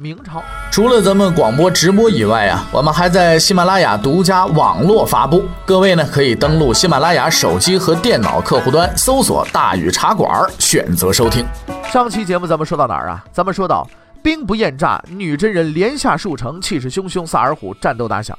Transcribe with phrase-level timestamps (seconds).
[0.00, 5.46] 明朝，除了咱们广播直播以外啊，我们还在喜马拉雅独家网络发布。
[5.66, 11.44] 各位呢，可以登录喜马拉雅手机和电脑客户端，搜索“大禹茶馆”，选择收听。
[11.92, 13.22] 上期节目咱们说到哪儿啊？
[13.30, 13.86] 咱们说到
[14.22, 18.34] 兵不厌诈，女真人连下数城，气势汹汹，萨尔浒战斗打响。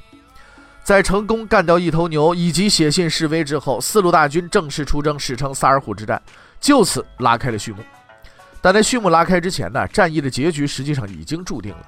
[0.84, 6.20] 在成功干掉一头牛以及写信示威之后，四路大军正式出征，史称萨尔浒之战。
[6.59, 7.77] 就此拉开了序幕，
[8.61, 11.88] 但在序幕拉开之前呢，战役的结局实际上已经注定了，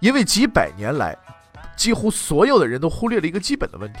[0.00, 1.16] 因为几百年来，
[1.76, 3.98] 几乎所有的人都忽略了一个基本的问题，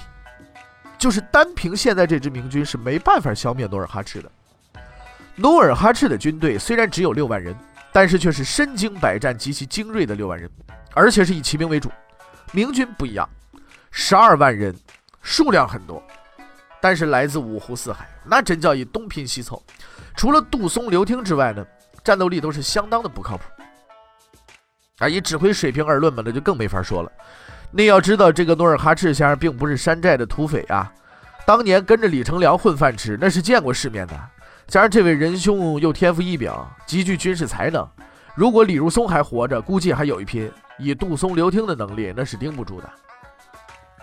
[0.98, 4.32] 就是单凭现在这支明军是没办法消灭努尔哈赤的。
[5.36, 7.54] 努尔哈赤的军队虽然只有六万人，
[7.92, 10.50] 但是却是身经百战、极其精锐的六万人，
[10.94, 11.90] 而且是以骑兵为主。
[12.52, 13.28] 明军不一样，
[13.90, 14.74] 十二万人，
[15.20, 16.02] 数量很多，
[16.80, 19.62] 但是来自五湖四海，那真叫一东拼西凑。
[20.16, 21.64] 除了杜松、刘听之外呢，
[22.08, 23.44] 战斗力都是相当的不靠谱。
[25.00, 27.12] 啊，以指挥水平而论嘛，那就更没法说了。
[27.70, 30.90] 那要知道，这个努尔哈赤先生并不是山寨的土匪啊，
[31.44, 34.18] 当年跟着李成梁混饭吃，那是见过世面的。
[34.68, 36.50] 加上这位仁兄又天赋异禀，
[36.86, 37.86] 极具军事才能，
[38.34, 40.50] 如果李如松还活着，估计还有一拼。
[40.78, 42.90] 以杜松、刘听的能力，那是盯不住的。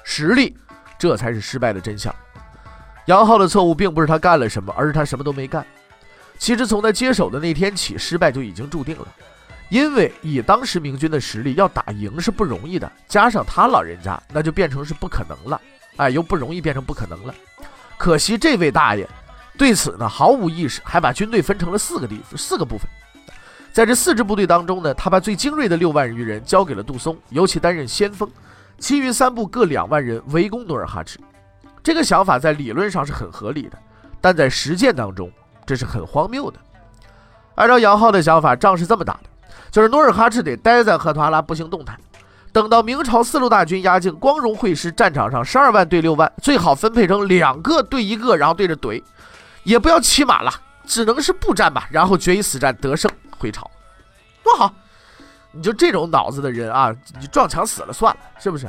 [0.03, 0.56] 实力，
[1.00, 2.14] 这才是失败的真相。
[3.08, 5.66] 杨浩的错误并不是他干了什么，而是他什么都没干。
[6.38, 9.08] 其实从他接手的那天起，失败就已经注定了。
[9.69, 12.91] 因为以当时明军的实力，要打赢是不容易的。
[13.08, 15.59] 加上他老人家，那就变成是不可能了。
[15.97, 17.33] 哎，由不容易变成不可能了。
[17.97, 19.09] 可惜这位大爷
[19.58, 22.88] 对此呢毫无意识，还把军队分成了四个地四个部分。
[23.72, 28.29] 在这四支部队当中呢，他把最精锐的六万余人交给了杜松，由其担任先锋，
[28.78, 31.19] 其余三部各两万人围攻努尔哈赤。
[31.81, 33.79] 这个想法在理论上是很合理的，
[34.22, 35.31] 但在实践当中。
[35.66, 36.59] 这是很荒谬的。
[37.56, 39.22] 按照杨浩的想法，仗是这么打的，
[39.72, 41.98] 就是努尔哈赤得待在赫图阿拉不行动弹，
[42.52, 49.02] 等到明朝四路大军压境，光荣会师，战场上十二万对六万，最好分配成两个对一个，然后对着怼，
[49.64, 50.52] 也不要骑马了，
[50.86, 53.70] 只能是步战吧，然后决一死战得胜回朝，
[54.44, 54.74] 多好！
[55.52, 58.68] 你就这种脑子的人啊，你撞墙死了算了，是不是？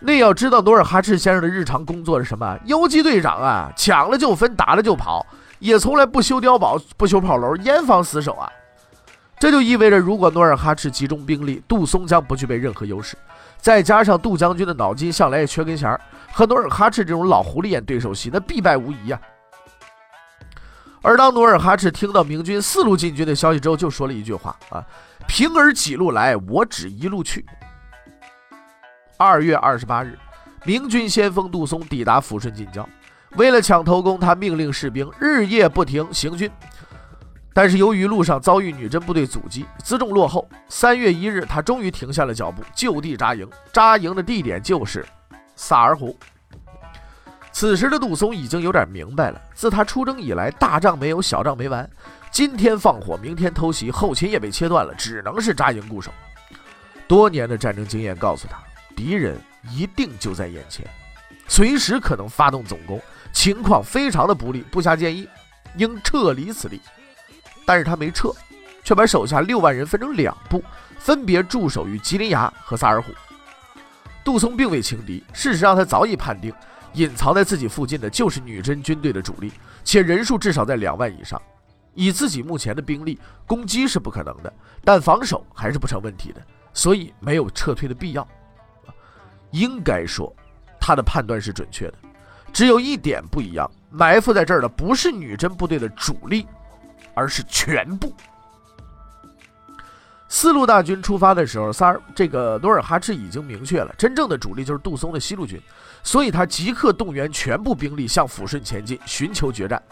[0.00, 2.58] 那要知道努尔哈赤先生的日常工作是什么？
[2.64, 5.26] 游击队长啊，抢了就分，打了就跑。
[5.58, 8.50] 也从来不修碉堡，不修炮楼，严防死守啊！
[9.38, 13.16] 这就意味着，如果努尔哈赤集中兵力，杜松将不具备任何优势。
[13.58, 16.00] 再加上杜将军的脑筋向来也缺根弦儿，
[16.32, 19.20] 和努尔哈赤这种老狐狸演对手戏，那必败无疑啊！
[21.02, 24.84] 而当努尔哈赤听到明军四路进军的消息之后，就说了一句话啊
[25.28, 27.46] ：“平儿几路来，我只一路去。”
[29.16, 30.18] 二月二十八日，
[30.64, 32.88] 明军先锋杜松抵达抚顺近郊。
[33.36, 36.50] 为了抢头功，他命令士兵日夜不停行军。
[37.52, 40.48] 但是由于路上遭遇女真部队阻击，辎重落后。
[40.68, 43.48] 三月一日，他终于停下了脚步，就地扎营。
[43.72, 45.04] 扎营的地点就是
[45.56, 46.14] 萨尔浒。
[47.50, 51.88] 此时的杜松已经有点明白了：自他出征以来，大仗没有，小仗没完。
[52.30, 56.12] 今天放火，明天偷袭，后勤也被切断了，只能是扎营固守。
[57.08, 58.58] 多年的战争经验告诉他，
[58.94, 59.36] 敌人
[59.72, 60.86] 一定就在眼前，
[61.48, 63.00] 随时可能发动总攻。
[63.32, 65.28] 情况非常的不利，部下建议
[65.76, 66.80] 应撤离此地，
[67.66, 68.32] 但是他没撤，
[68.82, 70.62] 却把手下六万人分成两部，
[70.98, 73.04] 分别驻守于吉林崖和萨尔浒。
[74.24, 76.52] 杜松并未轻敌，事实上他早已判定，
[76.94, 79.52] 隐藏在自己附近的就是女真军队的主力，
[79.84, 81.40] 且人数至少在两万以上。
[81.94, 84.52] 以自己目前的兵力，攻击是不可能的，
[84.84, 86.40] 但防守还是不成问题的，
[86.72, 88.26] 所以没有撤退的必要。
[89.50, 90.34] 应该说，
[90.88, 91.94] 他的判断是准确的。
[92.50, 96.46] 只有一点不一样，埋伏在这儿的不是女真部队的主力，
[97.12, 98.10] 而是全部。
[100.30, 105.60] 四路大军出发的时候，三儿这个努尔哈赤已经明确了，真正的主力就是杜松的西路军，
[106.02, 109.82] 所以他即刻动员全部兵力向抚顺前进，寻求决战。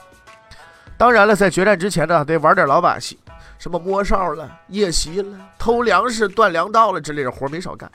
[0.97, 3.19] 当然了，在决战之前呢，得玩点老把戏，
[3.59, 7.91] 什么摸哨了、夜袭了、偷粮食、断粮道了之类的活没少干。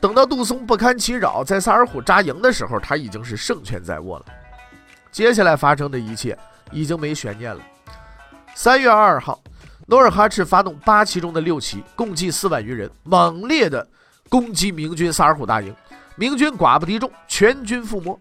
[0.00, 4.26] 等到杜松不堪其扰，在萨尔浒扎营的时候，他已经是胜券在握了。
[5.10, 6.36] 接下来发生的一切
[6.70, 7.60] 已经没悬念了。
[8.54, 9.40] 三月二号，
[9.86, 13.86] 努尔哈赤发动八旗中的六旗，共计四万余人，猛烈的
[14.28, 15.74] 攻击明军萨尔浒大营。
[16.16, 18.18] 明军寡不敌众，全军覆没。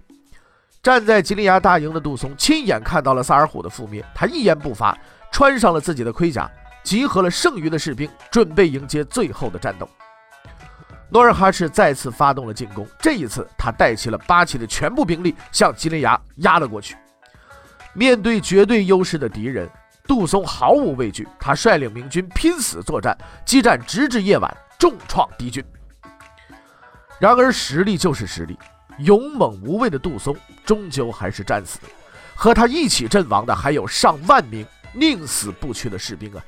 [0.83, 4.97] 站在吉林崖大营的杜松亲眼看到了萨尔浒的覆灭，他一言不发，
[5.31, 6.49] 穿上了自己的盔甲，
[6.83, 9.89] 集合了剩余的士兵，准备迎接最后的战斗。
[11.15, 16.97] 努尔哈赤再次发动了进攻，这一次他带齐了八旗的全部兵力，向吉林崖压了过去。
[17.93, 19.65] 面对绝对优势的敌人，
[20.05, 25.63] 杜松毫无畏惧，他率领明军拼死作战，激战直至夜晚，重创敌军。
[27.17, 28.59] 然而实力就是实力，
[28.97, 30.35] 勇猛无畏的杜松
[30.65, 31.89] 终究还是战死了。
[32.35, 36.43] 和他一起阵亡的还有上万名宁死不屈的士兵啊！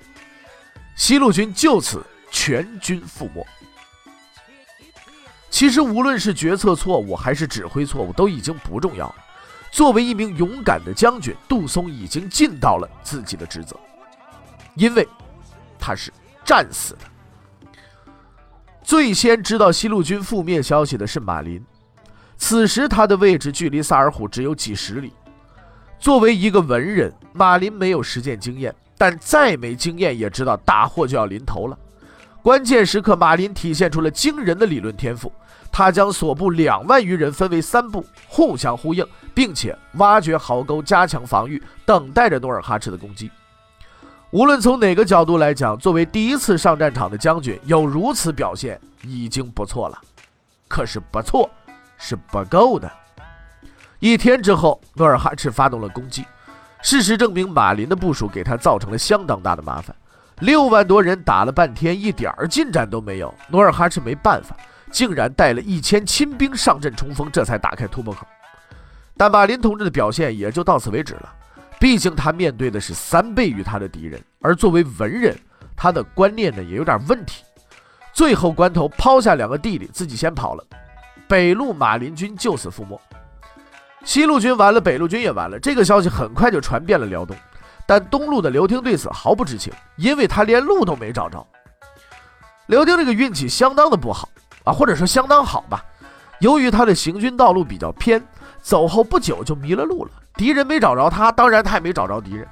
[0.97, 3.47] 西路军就此全军覆没。
[5.49, 9.15] 其实无论是决策错误还是指挥错误，都已经不重要了。
[9.71, 13.77] 作为一名勇敢的将军，杜松已经尽到了自己的职责，
[14.75, 15.07] 因为
[15.79, 16.11] 他是
[16.43, 16.99] 战死的。
[18.83, 21.63] 最先知道西路军覆灭消息的是马林，
[22.37, 25.11] 此时他的位置距离萨尔浒只有几十里。
[25.99, 31.77] 作为一个文人，马林没有实践经验，但再没经验也知道大祸就要临头了。
[32.47, 35.29] 关键时刻，马林体现出了惊人的理论天赋。
[35.69, 43.29] 他将所部两万余人分为三部，互相呼应，并且挖掘壕沟，加强防御，等待着努尔哈赤的攻击。
[44.31, 50.01] 无论从哪个角度来讲，作为第一次上战场的将军，有如此表现已经不错了。
[50.69, 51.49] 可是不错
[51.97, 52.89] 是不够的。
[53.99, 56.25] 一天之后，努尔哈赤发动了攻击。
[56.81, 59.93] 事实证明，马林的部署给他造成了相当大的麻烦。
[60.39, 63.33] 六万多人打了半天，一点儿进展都没有。
[63.49, 64.55] 努尔哈赤没办法，
[64.91, 68.27] 竟然带了一千亲兵上阵冲锋，这才打开突破口。
[69.15, 71.33] 但马林同志的表现也就到此为止了。
[71.79, 75.35] 毕竟他面对的是三倍于他的敌人，而作为文人，
[75.75, 77.43] 他的观念呢也有点问题。
[78.13, 80.63] 最后关头抛下两个弟弟，自己先跑了。
[81.27, 82.99] 北路马林军就此覆没，
[84.03, 85.59] 西路军完了，北路军也完了。
[85.59, 87.35] 这个消息很快就传遍了辽东，
[87.87, 91.47] 但东路的刘廷对此毫不知情，因为他连路都没找着。
[92.65, 94.27] 刘廷这个运气相当的不好
[94.65, 95.83] 啊，或者说相当好吧。
[96.39, 98.21] 由于他的行军道路比较偏，
[98.61, 100.11] 走后不久就迷了路了。
[100.35, 102.45] 敌人没找着他，当然他也没找着敌人。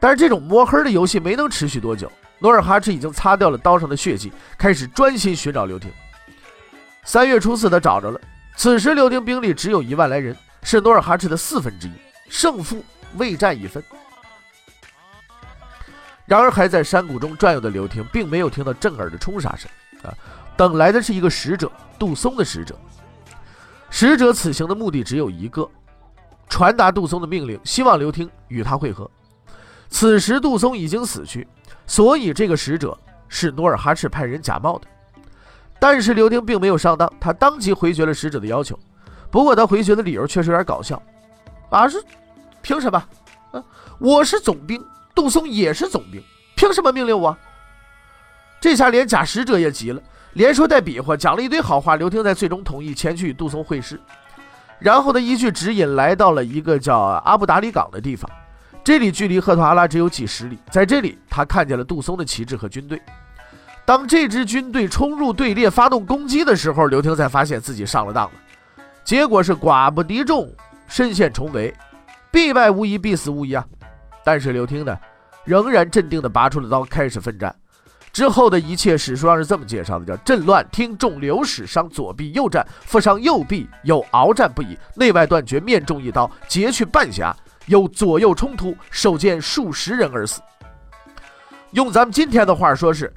[0.00, 5.90] 但是这种摸黑的游戏没能持续多久，努尔哈赤已经擦掉了刀上的血迹，开始专心寻找刘廷。
[7.02, 8.20] 三月初四，他找着了。
[8.56, 11.92] 此时刘廷兵力只有一万来人，是努尔哈赤的四分之一，
[12.28, 12.82] 胜负
[13.16, 13.82] 未占一分。
[16.26, 19.70] 然而还在山谷中转悠的刘廷，并没有听到震耳的冲杀声
[20.02, 20.14] 啊，
[20.56, 22.74] 等来的是一个使者，杜松的使者。
[23.90, 25.68] 使者此行的目的只有一个。
[26.46, 29.10] 传达杜松的命令，希望刘听与他会合。
[29.88, 31.46] 此时杜松已经死去，
[31.86, 32.96] 所以这个使者
[33.28, 34.86] 是努尔哈赤派人假冒的。
[35.80, 38.78] 但是刘听并没有上当，他当即回绝了使者的要求。
[39.30, 41.02] 不过他回绝的理由确实有点搞笑，
[41.70, 42.02] 啊是，
[42.62, 43.02] 凭什么？
[43.52, 43.64] 啊，
[43.98, 46.22] 我是总兵，杜松也是总兵，
[46.56, 47.36] 凭什么命令我？
[48.60, 50.02] 这下连假使者也急了，
[50.32, 51.96] 连说带比划，讲了一堆好话。
[51.96, 54.00] 刘听才最终同意前去与杜松会师。
[54.78, 58.28] 然后他依据指引来到了一个叫阿布达里港的地方，
[58.82, 60.58] 这里距离赫图阿拉只有几十里。
[60.70, 63.00] 在这里，他看见了杜松的旗帜和军队。
[63.84, 68.32] 当这支军队冲入队列发动攻击的时候，刘廷才发现自己上了当了。
[69.04, 70.50] 结果是寡不敌众，
[70.88, 71.72] 身陷重围，
[72.30, 73.64] 必败无疑，必死无疑啊！
[74.24, 74.98] 但是刘听呢，
[75.44, 77.54] 仍然镇定地拔出了刀，开始奋战。
[78.12, 90.40] 之后的一切，史书上是这么介绍的：叫阵乱，听众流矢伤左臂，右战负伤右臂，又鏖战不已，内外断绝，面中一刀，截去半颊，有左右冲突，手见数十人而死。
[91.72, 93.12] 用咱们今天的话说，是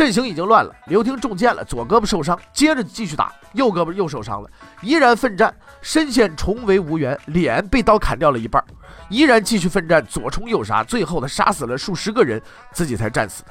[0.00, 0.74] 阵型已经乱了。
[0.86, 8.64] 刘廷中箭了，左胳膊受伤，接着继续打，右胳膊又受伤了，依然奋战，身陷重围无援，脸被刀砍掉了一半，
[9.10, 12.40] 依然继续奋战，左冲右杀，最后他杀死了数十个人，
[12.72, 13.50] 自己才战死的。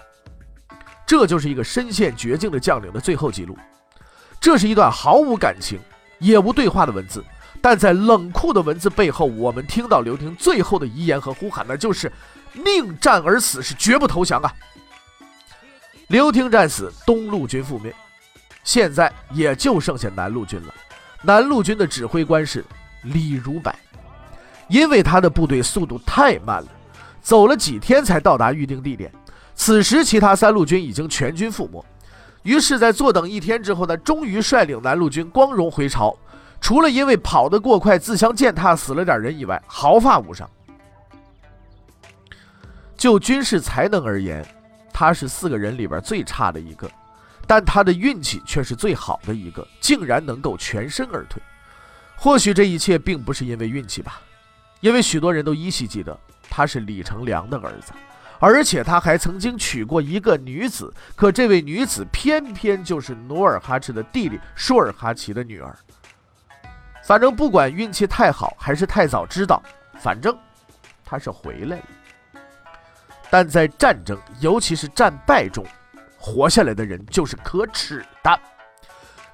[1.06, 3.56] 这就是一个身陷绝境的将领的最后记录。
[4.42, 5.80] 这是一段毫无感情、
[6.18, 7.24] 也无对话的文字，
[7.62, 12.12] 但在冷酷的文字背后，我们听到刘廷最后的遗言和呼喊，那就是
[12.54, 14.52] 宁战而死，是绝不投降啊！
[16.10, 17.94] 刘廷战死，东路军覆灭，
[18.64, 20.74] 现在也就剩下南路军了。
[21.22, 22.66] 南路军的指挥官是
[23.04, 23.72] 李如柏，
[24.68, 26.68] 因为他的部队速度太慢了，
[27.22, 29.12] 走了几天才到达预定地点。
[29.54, 31.86] 此时，其他三路军已经全军覆没。
[32.42, 36.18] 于是，在坐等一天之后呢，终于率领南路军光荣回朝。
[36.60, 40.50] 除了因为跑得过快，自相践踏死了点人以外，毫发无伤。
[42.98, 44.44] 就军事才能而言，
[45.00, 46.92] 他是四个人里边最差的一个。
[47.48, 51.42] 但他的运气却是最好的一个，竟然能够全身而退。
[52.18, 54.20] 或许这一切并不是因为运气吧，
[54.82, 57.94] 因为许多人都依稀记得他是李成梁的儿子，
[58.40, 65.74] 而且他还曾经娶过一个女子，可这位女子偏偏就是努尔哈赤的弟弟舒尔哈齐的女儿。
[67.04, 69.64] 反正不管运气太好还是太早知道，
[69.98, 70.38] 反正
[71.06, 71.84] 他是回来了。
[73.30, 75.66] 但在战争，尤其是战败中，
[76.18, 78.40] 活下来的人就是可耻的。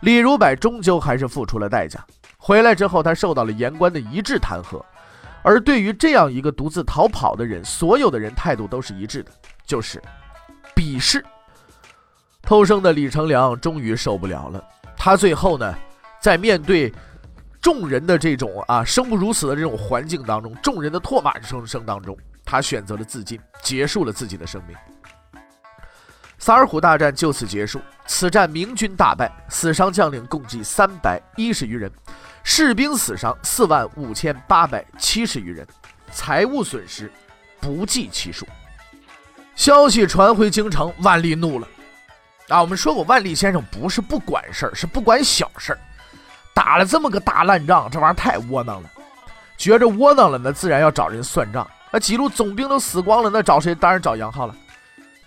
[0.02, 2.06] 李如柏终究还是付出了代价。
[2.38, 4.84] 回来之后，他受到了言官的一致弹劾。
[5.42, 9.32] 而对于这样一个独自逃跑的人，所有的人态度都是一致的，
[9.66, 10.02] 就是
[10.76, 11.24] 鄙视。
[12.42, 14.64] 偷生的李成梁终于受不了了，
[14.98, 15.74] 他最后呢，
[16.20, 16.94] 在面对
[17.62, 22.16] 众人的这种啊生不如死的这种环境当中，众人的唾骂声声当中。
[22.46, 24.78] 他选择了自尽，结束了自己的生命。
[26.38, 27.82] 萨尔浒大战就此结束。
[28.06, 31.92] 此战明军大败，死伤将领共计三百一十余人，
[32.44, 35.66] 士兵死伤四万五千八百七十余人，
[36.12, 37.12] 财物损失
[37.60, 38.46] 不计其数。
[39.56, 41.68] 消息传回京城，万历怒了。
[42.50, 45.80] 啊，我们说过，万历先生不是不管事儿，是不管小事儿。
[46.54, 48.92] 打了这么个大烂仗，这玩意儿太窝囊了。
[49.58, 51.68] 觉着窝囊了，那自然要找人算账。
[51.96, 53.74] 那几路总兵都死光了，那找谁？
[53.74, 54.54] 当然找杨浩了。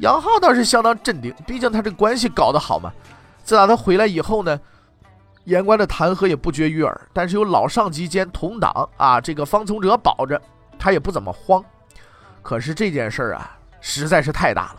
[0.01, 2.93] 杨浩倒是相当镇定，毕竟他这关系搞得好嘛。
[3.43, 4.61] 自打他回来以后呢，
[5.45, 7.01] 言官的弹劾也不绝于耳。
[7.11, 10.39] 但是有老上级兼同党啊，这个方从哲保着，
[10.79, 11.65] 他也不怎么慌。
[12.43, 14.77] 可是这件事儿啊，实在是太大了。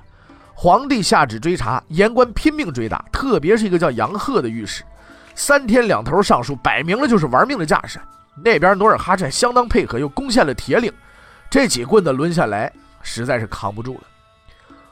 [0.53, 4.84] 皇帝下旨追查，言官拼命追打，特别是一个叫杨鹤的御史，
[5.34, 8.00] 三天两头上书，摆明了就是玩命的架势。
[8.36, 10.93] 那边努尔哈赤相当配合，又攻陷了铁岭。
[11.49, 14.01] 这几棍子抡下来，实在是扛不住了。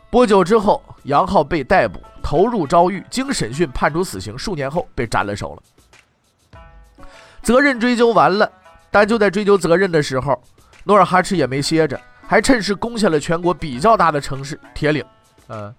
[0.10, 4.38] 不久之后，杨浩被逮捕，投入诏狱，经审讯判处死刑。
[4.38, 7.06] 数年后被斩了首了。
[7.44, 8.52] 责任追究完了，
[8.90, 10.42] 但就在追究责任的时候，
[10.84, 15.06] 努尔哈赤也没歇着，还趁势攻下了全国比较大的城市铁岭。
[15.48, 15.74] 呃，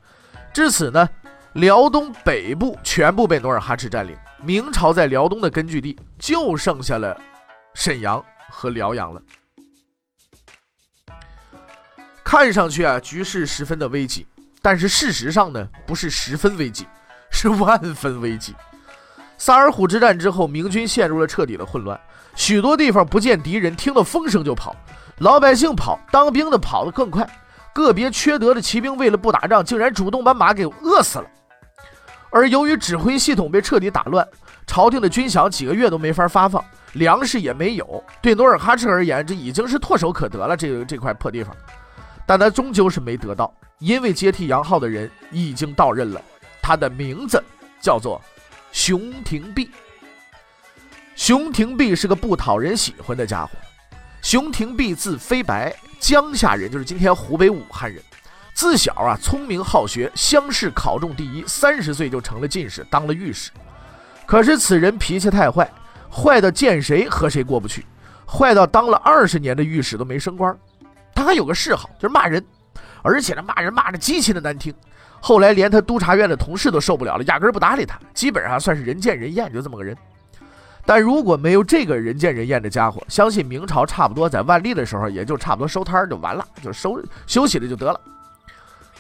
[0.53, 1.09] 至此呢，
[1.55, 7.19] 辽东北部全部被努尔哈赤占领，明朝在辽东的根据地就剩下了
[7.75, 9.21] 沈阳和辽阳了。
[12.29, 14.27] 看上去啊，局势十分的危急，
[14.61, 16.87] 但是事实上呢，不是十分危急，
[17.31, 18.55] 是万分危急。
[19.39, 21.99] 萨尔浒之战之后，明军陷入了彻底的混乱，
[22.35, 24.77] 许多地方不见敌人，听到风声就跑，
[25.21, 27.27] 老百姓跑，当兵的跑得更快，
[27.73, 31.25] 个别缺德的骑兵为了不打仗，竟然主动把马给饿死了。
[32.29, 34.29] 而由于指挥系统被彻底打乱，
[34.67, 40.55] 朝廷的军饷几个月都没法发放，粮食也没有，对努尔哈赤而言，这已经是唾手可得了。
[40.55, 41.57] 这个这块破地方。
[42.29, 46.21] 但他终究是没得到，因为接替杨浩的人已经到任了。
[46.61, 47.43] 他的名字
[47.81, 48.21] 叫做
[48.71, 49.71] 熊廷弼。
[51.17, 53.53] 熊廷弼是个不讨人喜欢的家伙。
[54.21, 58.03] 熊廷弼字飞白，江夏人，就是今天湖北武汉人。
[58.53, 63.51] 自小啊，聪明好学，乡试考中第一，三十岁就成了进士，当了御史。
[64.27, 65.67] 可是此人脾气太坏，
[66.11, 67.87] 坏到见谁和谁过不去，
[68.27, 70.55] 坏到当了二十年的御史都没升官。
[71.19, 72.41] 他还有个嗜好，就是骂人，
[73.03, 74.73] 而且呢，骂人骂的极其的难听。
[75.21, 79.97] 后来连他督察院的同事都受不了了，压根儿不搭理他，基本上算是人见人厌，就这么个人。
[80.87, 88.01] 但如果没有这个人见人厌的家伙，相信明朝差不多在万历的时候，也就差不多收摊儿就完了，就收休息了就得了。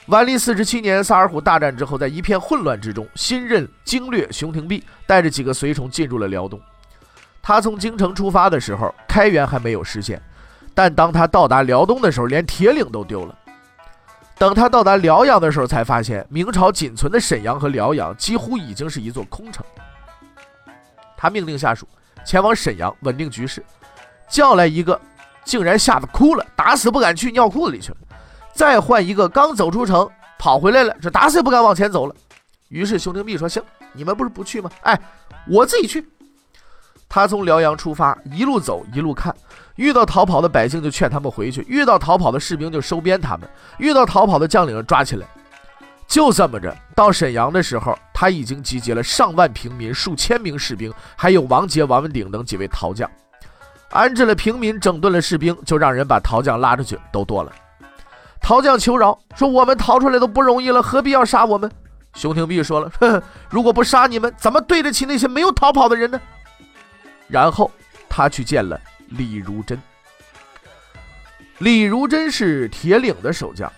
[0.07, 6.61] 万历四十七年，萨尔浒大战之后，在一片混乱之中，新任经略熊廷弼带着几个随从进入了辽东。
[7.41, 10.21] 他从京城出发的时候，开元还没有实现。
[10.79, 13.37] 但当他到达辽东的时候，连铁岭都丢了。
[14.39, 19.67] 等他到达辽阳的时候，才发现明朝仅存的沈阳和辽阳几乎已经是一座空城。
[21.17, 21.85] 他命令下属
[22.25, 23.61] 前往沈阳稳定局势，
[24.29, 25.01] 叫来一个，
[25.43, 27.97] 竟然吓得哭了，打死不敢去，尿裤子里去了。
[28.55, 30.09] 再换一个，刚走出城
[30.39, 32.15] 跑回来了，这打死也不敢往前走了。
[32.69, 33.61] 于是熊廷弼说：“行，
[33.93, 34.71] 你们不是不去吗？
[34.83, 34.97] 哎，
[35.49, 36.09] 我自己去。”
[37.11, 39.35] 他从辽阳出发，一路走一路看。
[39.79, 45.27] 遇到逃跑的百姓就劝他们回去，遇到逃跑的士兵就收编他们，遇到逃跑的将领抓起来。
[46.09, 53.09] 就这么着，到沈阳的时候，他已经集结了上万平民、数千名士兵，还有王杰、王文鼎等几位逃将，
[53.91, 57.53] 安置了平民，整顿了士兵，就让人把逃将拉出去，都剁了。
[58.41, 61.71] 逃将求饶，说我们逃出来都不容易了，何必要杀我们？
[62.15, 66.21] 熊廷弼说了，呵呵，如果不杀你们，怎么对得起那些没有逃跑的人呢？
[67.29, 67.71] 然后
[68.09, 68.81] 他去见了。
[69.09, 69.81] 李如珍，
[71.59, 73.73] 李如珍是铁岭的守将，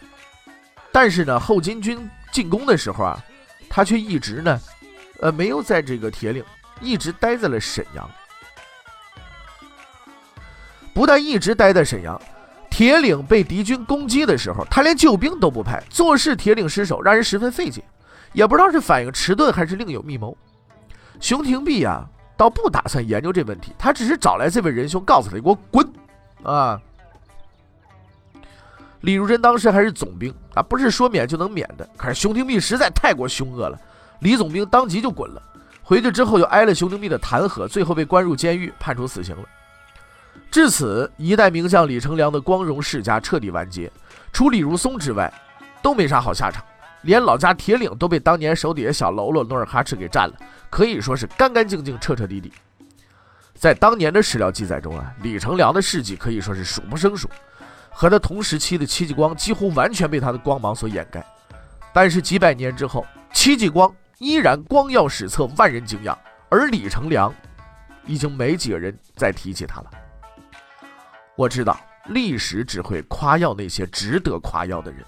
[0.92, 3.24] 但是呢，后金军进攻的时候啊，
[3.68, 4.60] 他却一直呢，
[5.20, 6.44] 呃，没有在这个铁岭，
[6.80, 8.10] 一直待在了沈阳。
[10.92, 12.20] 不但一直待在沈阳，
[12.68, 17.84] 铁岭被敌军攻击的时候，他连救兵都不派，坐视铁岭失守，让人十分费解。
[18.32, 20.36] 也不知道是反应迟钝，还是另有密谋。
[21.20, 22.08] 熊廷弼啊，
[22.40, 25.86] 倒不打算研究这问题，他只是找来这位仁兄，告诉他：“你给我滚！”
[26.42, 26.80] 啊。
[29.02, 31.86] 李如珍当时还是总兵啊，不是说免就能免的。
[31.98, 33.78] 可是熊廷弼实在太过凶恶了，
[34.20, 35.42] 李总兵当即就滚了。
[35.82, 39.42] 回去之后又挨了熊廷弼的弹劾，最后被关入监狱，判处死刑了。
[40.50, 43.92] 至此，一代名将李成梁的光荣世家彻底完结。
[44.32, 45.30] 除李如松之外，
[45.82, 46.64] 都没啥好下场。
[47.02, 50.34] 连老家铁岭都被当年手底下小喽啰努尔哈赤给占了，
[50.68, 52.52] 可以说是干干净净、彻彻底底。
[53.54, 57.28] 在当年的史料记载中啊，李成梁的事迹可以说是数不胜数，
[57.90, 61.24] 和他同时期的戚继光几乎完全被他的光芒所掩盖。
[61.92, 67.34] 但是几百年之后，戚继光依然光耀史册，万人敬仰，而李成梁
[68.06, 69.90] 已经没几个人再提起他了。
[71.36, 75.04] 我知道，历史只会夸耀那些值得夸耀的人。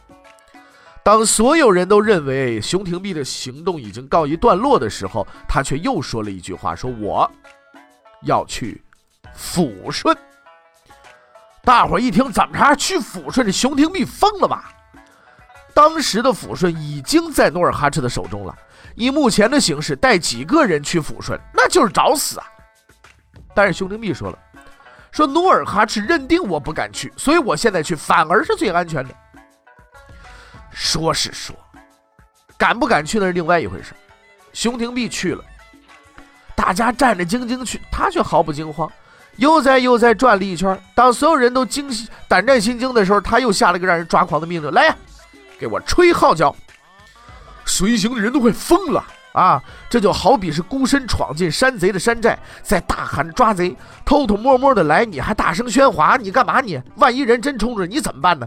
[1.04, 7.28] 当所有人都认为熊廷弼的行动已经告一段落的时候，他却又说了一句话：“说我
[8.22, 8.80] 要去
[9.36, 10.16] 抚顺。”
[11.64, 12.76] 大伙一听，怎么着？
[12.76, 13.44] 去抚顺？
[13.44, 14.72] 这熊廷弼疯了吧？
[15.74, 18.54] 当时的抚顺已经在努尔哈赤的手中了，
[18.94, 22.46] 以目前的形势，带几个人去抚顺，那就是找死啊！
[23.54, 24.38] 但是熊廷弼说了
[25.10, 29.12] ：“说努尔哈赤认定我不敢去，所以我现在去反而是最安全的。”
[30.72, 31.54] 说是说，
[32.56, 33.92] 敢不敢去那是另外一回事。
[34.52, 35.44] 熊廷弼去了，
[36.54, 38.90] 大家战战兢兢去，他却毫不惊慌，
[39.36, 40.78] 悠哉悠哉转了一圈。
[40.94, 41.88] 当所有人都惊
[42.28, 44.96] 胆战心惊的时候，他又下了个让人抓狂的命令：来呀，
[45.58, 46.54] 给我吹号角！
[47.64, 49.62] 随行的人都快疯了啊！
[49.88, 53.74] 这就好比是孤身闯进山贼的山寨，在大喊抓贼，
[54.04, 56.80] 偷偷摸摸的来，你还大声喧哗，你干嘛你？
[56.96, 58.46] 万一人真冲着你怎么办呢？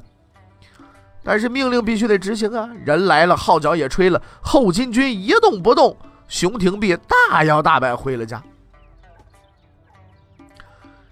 [1.25, 2.69] 但是命令必须得执行啊！
[2.85, 6.95] 人来了，号角也吹了，后金军一动不动，熊廷弼
[7.29, 8.41] 大摇大摆回了家。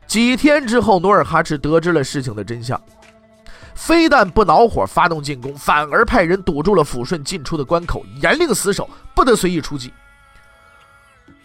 [0.05, 2.79] 几天之后，努尔哈赤得知了事情的真相，
[3.73, 9.91] 非但不恼火发动进攻，反而派人堵住了抚顺进出的关口，严令死守，不得随意出击。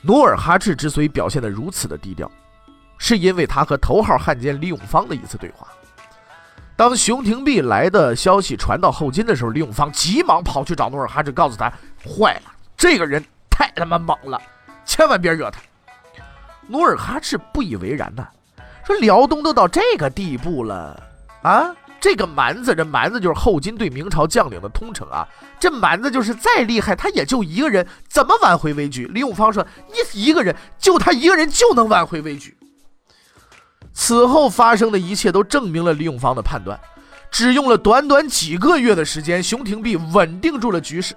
[0.02, 2.30] 努尔哈赤之所以表现得如此的低调，
[2.98, 5.66] 是因为他和头号汉奸李永芳的一次对话。
[6.78, 11.68] 当熊廷弼来的消息传到后金的时候，李永芳急忙跑去找努尔哈赤，告诉他
[12.06, 14.40] ：“坏了，这个人太他妈猛了，
[14.84, 15.60] 千万别惹他。”
[16.68, 18.28] 努尔哈赤不以为然呐，
[18.86, 21.02] 说：“辽东都到这个地步了
[21.42, 25.26] 啊，这个蛮子，这蛮子就是后金对明朝将领的通称啊。
[25.58, 32.56] 这蛮子就是再厉害，他也就一个人，怎么挽回危局？”李永芳说：“你一个人，就他一个人就能挽回危局。”
[34.00, 36.78] 此后发生的一切都证明了李永芳的判断，
[37.32, 41.16] 只用了短短几个月的时间，熊廷弼稳定住了局势。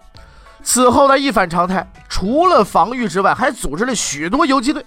[0.63, 4.84] 此后他一反常态，除了防御之外，还组织了许多游击队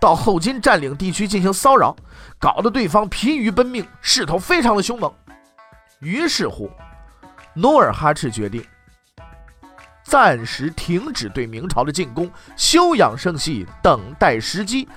[0.00, 1.94] 到后金占领地区进行骚扰，
[2.38, 5.12] 搞得对方疲于奔命，势头非常的凶猛。
[6.00, 6.70] 于是乎，
[7.52, 8.64] 努尔哈赤决定
[10.02, 14.88] 暂时停止对明朝的进攻，休养生息，等待时机。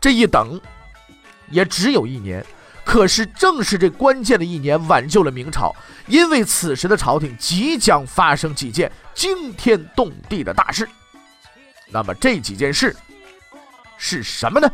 [0.00, 0.58] 这一等。
[1.50, 2.44] 也只有一年，
[2.84, 5.74] 可是正是这关键的一年挽救了明朝，
[6.06, 10.88] 因为此时的朝廷即将发生几件惊天动地的大事。
[11.88, 12.94] 那么这几件事
[13.96, 14.68] 是什么呢？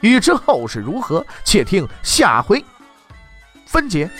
[0.00, 2.64] 欲知后事如何，且听下回
[3.66, 4.10] 分解。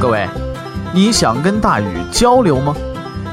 [0.00, 0.28] 各位，
[0.92, 2.74] 你想跟大禹交流吗？